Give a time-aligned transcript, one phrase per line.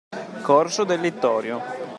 [0.41, 1.61] Corso del Littorio.